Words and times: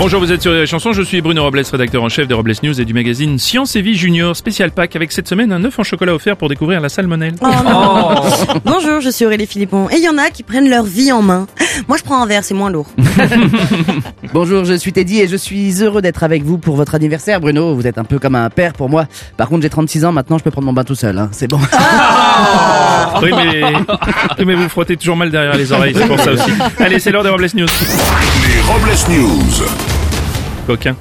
Bonjour, 0.00 0.18
vous 0.18 0.32
êtes 0.32 0.40
sur 0.40 0.52
les 0.52 0.66
chansons, 0.66 0.94
je 0.94 1.02
suis 1.02 1.20
Bruno 1.20 1.42
Robles, 1.42 1.60
rédacteur 1.70 2.02
en 2.02 2.08
chef 2.08 2.26
des 2.26 2.32
Robles 2.32 2.54
News 2.62 2.80
et 2.80 2.86
du 2.86 2.94
magazine 2.94 3.38
Science 3.38 3.76
et 3.76 3.82
Vie 3.82 3.94
Junior, 3.96 4.34
spécial 4.34 4.70
pack 4.70 4.96
avec 4.96 5.12
cette 5.12 5.28
semaine 5.28 5.52
un 5.52 5.62
œuf 5.62 5.78
en 5.78 5.82
chocolat 5.82 6.14
offert 6.14 6.38
pour 6.38 6.48
découvrir 6.48 6.80
la 6.80 6.88
salmonelle. 6.88 7.34
Oh 7.42 7.46
non. 7.46 8.14
Bonjour, 8.64 9.00
je 9.02 9.10
suis 9.10 9.26
Aurélie 9.26 9.46
Philippon. 9.46 9.90
Et 9.90 9.96
il 9.96 10.02
y 10.02 10.08
en 10.08 10.16
a 10.16 10.30
qui 10.30 10.42
prennent 10.42 10.70
leur 10.70 10.84
vie 10.84 11.12
en 11.12 11.20
main. 11.20 11.46
Moi, 11.86 11.98
je 11.98 12.02
prends 12.02 12.22
un 12.22 12.24
verre, 12.26 12.44
c'est 12.44 12.54
moins 12.54 12.70
lourd. 12.70 12.86
Bonjour, 14.32 14.64
je 14.64 14.72
suis 14.72 14.90
Teddy 14.90 15.20
et 15.20 15.28
je 15.28 15.36
suis 15.36 15.82
heureux 15.82 16.00
d'être 16.00 16.22
avec 16.22 16.44
vous 16.44 16.56
pour 16.56 16.76
votre 16.76 16.94
anniversaire, 16.94 17.38
Bruno. 17.38 17.74
Vous 17.74 17.86
êtes 17.86 17.98
un 17.98 18.04
peu 18.04 18.18
comme 18.18 18.36
un 18.36 18.48
père 18.48 18.72
pour 18.72 18.88
moi. 18.88 19.04
Par 19.36 19.50
contre, 19.50 19.62
j'ai 19.62 19.70
36 19.70 20.06
ans, 20.06 20.12
maintenant 20.12 20.38
je 20.38 20.44
peux 20.44 20.50
prendre 20.50 20.64
mon 20.66 20.72
bain 20.72 20.84
tout 20.84 20.94
seul. 20.94 21.18
hein. 21.18 21.28
C'est 21.32 21.48
bon. 21.48 21.60
Oui 23.22 23.30
mais... 23.36 23.62
oui, 24.38 24.44
mais 24.46 24.54
vous 24.54 24.68
frottez 24.68 24.96
toujours 24.96 25.16
mal 25.16 25.30
derrière 25.30 25.56
les 25.56 25.72
oreilles, 25.72 25.94
c'est 25.94 26.06
pour 26.06 26.18
ça 26.18 26.32
aussi. 26.32 26.50
Allez, 26.78 26.98
c'est 26.98 27.10
l'heure 27.10 27.22
des 27.24 27.28
Robles 27.28 27.48
News. 27.54 27.66
Les 28.48 28.60
Robles 28.62 28.96
News. 29.10 29.89
Coquin. 30.70 30.94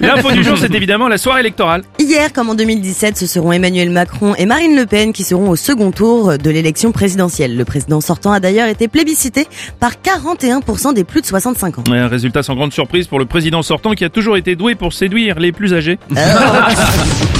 L'info 0.00 0.30
du 0.30 0.44
jour, 0.44 0.56
c'est 0.56 0.72
évidemment 0.72 1.08
la 1.08 1.18
soirée 1.18 1.40
électorale. 1.40 1.82
Hier, 1.98 2.32
comme 2.32 2.48
en 2.48 2.54
2017, 2.54 3.16
ce 3.18 3.26
seront 3.26 3.50
Emmanuel 3.50 3.90
Macron 3.90 4.36
et 4.36 4.46
Marine 4.46 4.76
Le 4.76 4.86
Pen 4.86 5.12
qui 5.12 5.24
seront 5.24 5.50
au 5.50 5.56
second 5.56 5.90
tour 5.90 6.38
de 6.38 6.50
l'élection 6.50 6.92
présidentielle. 6.92 7.56
Le 7.56 7.64
président 7.64 8.00
sortant 8.00 8.30
a 8.30 8.38
d'ailleurs 8.38 8.68
été 8.68 8.86
plébiscité 8.86 9.48
par 9.80 9.94
41% 9.94 10.94
des 10.94 11.02
plus 11.02 11.22
de 11.22 11.26
65 11.26 11.78
ans. 11.78 11.84
Ouais, 11.90 11.98
Un 11.98 12.06
résultat 12.06 12.44
sans 12.44 12.54
grande 12.54 12.72
surprise 12.72 13.08
pour 13.08 13.18
le 13.18 13.24
président 13.26 13.62
sortant 13.62 13.94
qui 13.94 14.04
a 14.04 14.10
toujours 14.10 14.36
été 14.36 14.54
doué 14.54 14.76
pour 14.76 14.92
séduire 14.92 15.40
les 15.40 15.50
plus 15.50 15.74
âgés. 15.74 15.98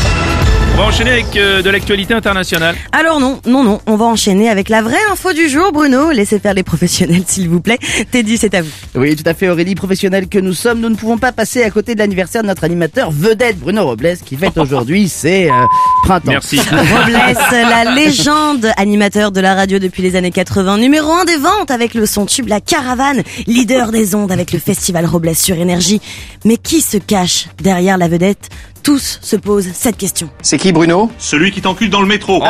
On 0.77 0.80
va 0.80 0.88
enchaîner 0.88 1.10
avec 1.12 1.36
euh, 1.36 1.62
de 1.62 1.70
l'actualité 1.70 2.12
internationale. 2.12 2.77
Alors 2.92 3.19
non, 3.19 3.41
non, 3.46 3.64
non, 3.64 3.80
on 3.86 3.96
va 3.96 4.05
enchaîner 4.05 4.50
avec 4.50 4.69
la 4.69 4.82
vraie 4.82 5.02
info 5.10 5.32
du 5.32 5.48
jour, 5.48 5.72
Bruno. 5.72 6.10
Laissez 6.10 6.38
faire 6.38 6.52
les 6.52 6.62
professionnels, 6.62 7.22
s'il 7.27 7.48
vous 7.48 7.62
plaît. 7.62 7.78
Teddy, 8.10 8.36
c'est 8.36 8.52
à 8.52 8.60
vous. 8.60 8.69
Oui, 8.94 9.16
tout 9.16 9.22
à 9.24 9.32
fait, 9.32 9.48
Aurélie, 9.48 9.74
professionnelle 9.74 10.28
que 10.28 10.38
nous 10.38 10.52
sommes, 10.52 10.80
nous 10.80 10.91
ne 10.91 10.94
pouvons 10.94 11.16
pas 11.16 11.32
passer 11.32 11.62
à 11.62 11.70
côté 11.70 11.94
de 11.94 12.00
l'anniversaire 12.00 12.42
de 12.42 12.48
notre 12.48 12.62
animateur 12.64 13.10
vedette, 13.10 13.58
Bruno 13.58 13.86
Robles, 13.86 14.19
qui 14.22 14.36
fête 14.36 14.58
aujourd'hui 14.58 15.08
ses 15.08 15.48
euh, 15.48 15.64
printemps. 16.06 16.30
Merci. 16.30 16.60
Robles, 16.70 17.18
la 17.52 17.92
légende, 17.92 18.70
animateur 18.76 19.32
de 19.32 19.40
la 19.40 19.54
radio 19.54 19.78
depuis 19.78 20.02
les 20.02 20.16
années 20.16 20.30
80, 20.30 20.78
numéro 20.78 21.12
un 21.12 21.24
des 21.24 21.36
ventes 21.36 21.70
avec 21.70 21.94
le 21.94 22.06
son 22.06 22.26
tube 22.26 22.48
La 22.48 22.60
Caravane, 22.60 23.22
leader 23.46 23.90
des 23.90 24.14
ondes 24.14 24.30
avec 24.32 24.52
le 24.52 24.58
festival 24.58 25.04
Robles 25.06 25.34
sur 25.34 25.56
énergie. 25.56 26.00
Mais 26.44 26.56
qui 26.56 26.80
se 26.80 26.96
cache 26.96 27.48
derrière 27.60 27.98
la 27.98 28.08
vedette? 28.08 28.48
Tous 28.86 29.18
se 29.20 29.34
posent 29.34 29.72
cette 29.72 29.96
question. 29.96 30.30
C'est 30.42 30.58
qui 30.58 30.70
Bruno? 30.70 31.10
Celui 31.18 31.50
qui 31.50 31.60
t'encule 31.60 31.90
dans 31.90 32.00
le 32.00 32.06
métro. 32.06 32.41
On 32.41 32.46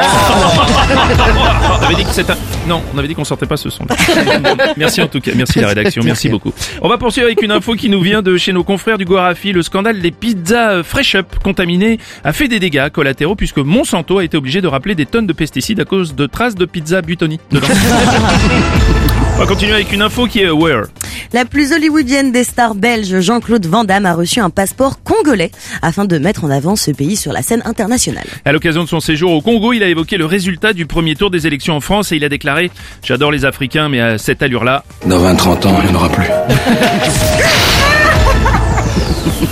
avait 1.82 1.94
dit 1.94 2.04
que 2.04 2.30
un... 2.30 2.36
Non, 2.68 2.82
on 2.92 2.98
avait 2.98 3.08
dit 3.08 3.14
qu'on 3.14 3.24
sortait 3.24 3.46
pas 3.46 3.56
ce 3.56 3.70
son. 3.70 3.86
merci 4.76 5.00
en 5.00 5.06
tout 5.06 5.20
cas, 5.20 5.30
merci 5.34 5.60
la 5.60 5.68
rédaction, 5.68 6.02
merci 6.04 6.28
beaucoup. 6.28 6.52
On 6.82 6.88
va 6.88 6.98
poursuivre 6.98 7.26
avec 7.26 7.40
une 7.42 7.52
info 7.52 7.74
qui 7.74 7.88
nous 7.88 8.00
vient 8.00 8.22
de 8.22 8.36
chez 8.36 8.52
nos 8.52 8.64
confrères 8.64 8.98
du 8.98 9.04
Gorafi. 9.04 9.52
Le 9.52 9.62
scandale 9.62 10.00
des 10.00 10.10
pizzas 10.10 10.82
Fresh 10.82 11.14
Up 11.14 11.36
contaminées 11.42 11.98
a 12.24 12.32
fait 12.32 12.48
des 12.48 12.58
dégâts 12.58 12.90
collatéraux 12.90 13.36
puisque 13.46 13.58
Monsanto 13.58 14.18
a 14.18 14.24
été 14.24 14.36
obligé 14.36 14.60
de 14.60 14.66
rappeler 14.66 14.96
des 14.96 15.06
tonnes 15.06 15.28
de 15.28 15.32
pesticides 15.32 15.78
à 15.78 15.84
cause 15.84 16.16
de 16.16 16.26
traces 16.26 16.56
de 16.56 16.64
pizza 16.64 17.00
Butoni 17.00 17.38
dedans. 17.52 17.68
On 19.36 19.38
va 19.38 19.46
continuer 19.46 19.72
avec 19.72 19.92
une 19.92 20.02
info 20.02 20.26
qui 20.26 20.40
est 20.40 20.46
aware. 20.46 20.86
La 21.32 21.44
plus 21.44 21.72
hollywoodienne 21.72 22.32
des 22.32 22.42
stars 22.42 22.74
belges, 22.74 23.20
Jean-Claude 23.20 23.64
Van 23.66 23.84
Damme, 23.84 24.04
a 24.04 24.14
reçu 24.14 24.40
un 24.40 24.50
passeport 24.50 25.00
congolais 25.04 25.52
afin 25.80 26.06
de 26.06 26.18
mettre 26.18 26.42
en 26.42 26.50
avant 26.50 26.74
ce 26.74 26.90
pays 26.90 27.14
sur 27.14 27.32
la 27.32 27.42
scène 27.42 27.62
internationale. 27.66 28.26
À 28.44 28.50
l'occasion 28.50 28.82
de 28.82 28.88
son 28.88 28.98
séjour 28.98 29.30
au 29.30 29.40
Congo, 29.40 29.72
il 29.72 29.84
a 29.84 29.88
évoqué 29.88 30.16
le 30.16 30.26
résultat 30.26 30.72
du 30.72 30.86
premier 30.86 31.14
tour 31.14 31.30
des 31.30 31.46
élections 31.46 31.76
en 31.76 31.80
France 31.80 32.10
et 32.10 32.16
il 32.16 32.24
a 32.24 32.28
déclaré 32.28 32.72
«J'adore 33.04 33.30
les 33.30 33.44
Africains, 33.44 33.88
mais 33.88 34.00
à 34.00 34.18
cette 34.18 34.42
allure-là, 34.42 34.82
Dans 35.06 35.20
20-30 35.20 35.68
ans, 35.68 35.78
il 35.84 35.90
n'y 35.90 35.92
en 35.92 36.00
aura 36.00 36.08
plus. 36.08 36.26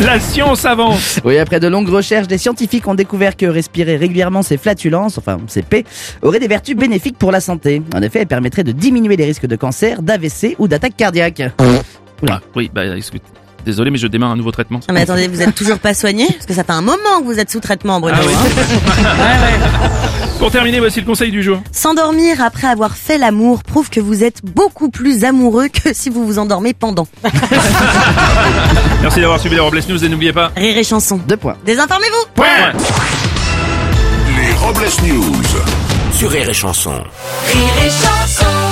la 0.05 0.21
science 0.21 0.65
avance!» 0.65 1.21
Oui, 1.25 1.38
après 1.38 1.60
de 1.60 1.69
longues 1.69 1.88
recherches, 1.88 2.27
des 2.27 2.38
scientifiques 2.38 2.87
ont 2.88 2.94
découvert 2.94 3.37
que 3.37 3.47
respirer 3.47 3.97
régulièrement 3.97 4.43
ces 4.43 4.56
flatulences, 4.56 5.19
enfin 5.19 5.38
ces 5.47 5.62
P, 5.62 5.84
aurait 6.22 6.41
des 6.41 6.49
vertus 6.49 6.77
bénéfiques 6.77 7.19
pour 7.19 7.32
la 7.32 7.41
santé. 7.41 7.82
En 7.94 8.03
effet, 8.03 8.21
elles 8.21 8.27
permettraient 8.27 8.65
de 8.65 8.72
diminuer 8.72 9.16
les 9.16 9.25
risques 9.25 9.47
de 9.47 9.56
cancer, 9.56 10.03
d'AVC 10.03 10.56
ou 10.59 10.69
d'attaque 10.69 10.97
cardiaque. 10.97 11.43
Ah, 12.28 12.41
oui, 12.55 12.71
bah, 12.72 12.84
écoute, 12.97 13.22
désolé, 13.65 13.91
mais 13.91 13.99
je 13.99 14.06
démarre 14.06 14.31
un 14.31 14.37
nouveau 14.37 14.50
traitement. 14.53 14.81
Ah, 14.88 14.93
mais 14.93 15.03
attendez, 15.03 15.28
vous 15.28 15.43
êtes 15.43 15.55
toujours 15.55 15.78
pas 15.78 15.94
soigné? 15.94 16.26
Parce 16.26 16.47
que 16.47 16.55
ça 16.55 16.65
fait 16.65 16.72
un 16.72 16.81
moment 16.82 17.21
que 17.21 17.25
vous 17.25 17.38
êtes 17.38 17.50
sous 17.50 17.61
traitement, 17.61 18.00
Bruno. 18.00 18.16
Ah 18.21 18.26
oui. 18.26 18.32
hein. 18.34 19.91
Pour 20.44 20.53
terminer, 20.53 20.78
voici 20.78 21.00
le 21.00 21.06
conseil 21.06 21.31
du 21.31 21.43
jour. 21.43 21.62
S'endormir 21.72 22.43
après 22.43 22.66
avoir 22.66 22.99
fait 22.99 23.16
l'amour 23.16 23.62
prouve 23.62 23.88
que 23.88 23.99
vous 23.99 24.22
êtes 24.22 24.44
beaucoup 24.44 24.91
plus 24.91 25.25
amoureux 25.25 25.69
que 25.69 25.94
si 25.94 26.10
vous 26.10 26.27
vous 26.27 26.38
endormez 26.38 26.75
pendant. 26.75 27.09
Merci 29.00 29.21
d'avoir 29.21 29.41
suivi 29.41 29.55
les 29.55 29.62
Robles 29.62 29.81
News 29.88 30.05
et 30.05 30.09
n'oubliez 30.10 30.34
pas... 30.34 30.53
Rire 30.55 30.77
et 30.77 30.84
chanson. 30.84 31.19
Deux 31.27 31.38
points. 31.38 31.56
Désinformez-vous 31.65 32.28
Point 32.34 32.72
Les 34.37 34.53
Robles 34.53 34.84
News. 35.06 36.12
Sur 36.12 36.31
Rire 36.31 36.50
et 36.50 36.53
Chanson. 36.53 36.93
Rire 36.93 37.87
et 37.87 37.88
chanson 37.88 38.64